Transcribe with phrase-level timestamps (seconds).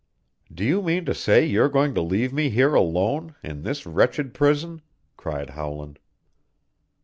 [0.51, 4.33] "Do you mean to say you're going to leave me here alone in this wretched
[4.33, 4.81] prison?"
[5.15, 5.99] cried Howland.